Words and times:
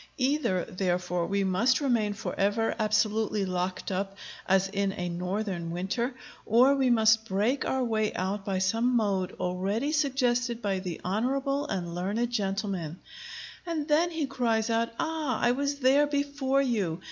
Either, 0.17 0.65
therefore, 0.65 1.27
we 1.27 1.43
must 1.43 1.79
remain 1.79 2.11
forever 2.11 2.73
absolutely 2.79 3.45
locked 3.45 3.91
up 3.91 4.17
as 4.47 4.67
in 4.67 4.91
a 4.93 5.07
northern 5.09 5.69
winter, 5.69 6.15
or 6.43 6.73
we 6.75 6.89
must 6.89 7.25
break 7.27 7.65
our 7.65 7.83
way 7.83 8.11
out 8.15 8.43
by 8.43 8.57
some 8.57 8.95
mode 8.95 9.31
already 9.39 9.91
suggested 9.91 10.59
by 10.59 10.79
the 10.79 10.99
honorable 11.03 11.67
and 11.67 11.93
learned 11.93 12.31
gentleman; 12.31 12.99
and 13.63 13.87
then 13.87 14.09
he 14.09 14.25
cries 14.25 14.71
out, 14.71 14.89
"Ah, 14.99 15.39
I 15.39 15.51
was 15.51 15.75
there 15.75 16.07
before 16.07 16.63
you! 16.63 16.99